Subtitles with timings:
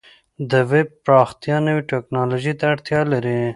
[0.51, 3.39] د ویب پراختیا نوې ټکنالوژۍ ته اړتیا لري.